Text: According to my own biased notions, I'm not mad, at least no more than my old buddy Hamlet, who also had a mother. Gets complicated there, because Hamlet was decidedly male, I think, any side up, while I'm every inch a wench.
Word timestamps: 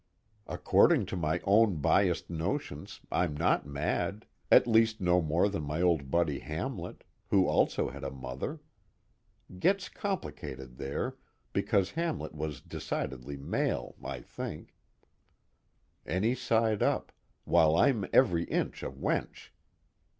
According 0.47 1.05
to 1.07 1.15
my 1.15 1.41
own 1.43 1.75
biased 1.75 2.27
notions, 2.27 3.01
I'm 3.11 3.37
not 3.37 3.67
mad, 3.67 4.25
at 4.51 4.65
least 4.65 4.99
no 4.99 5.21
more 5.21 5.47
than 5.47 5.61
my 5.61 5.79
old 5.79 6.09
buddy 6.09 6.39
Hamlet, 6.39 7.03
who 7.29 7.45
also 7.45 7.91
had 7.91 8.03
a 8.03 8.09
mother. 8.09 8.59
Gets 9.59 9.89
complicated 9.89 10.77
there, 10.77 11.17
because 11.53 11.91
Hamlet 11.91 12.33
was 12.33 12.61
decidedly 12.61 13.37
male, 13.37 13.93
I 14.03 14.21
think, 14.21 14.73
any 16.03 16.33
side 16.33 16.81
up, 16.81 17.11
while 17.43 17.75
I'm 17.75 18.07
every 18.11 18.45
inch 18.45 18.81
a 18.81 18.89
wench. 18.89 19.49